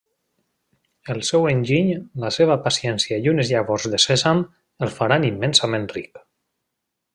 [1.15, 1.91] El seu enginy,
[2.23, 4.43] la seva paciència i unes llavors de sèsam,
[4.87, 6.21] el faran immensament ric.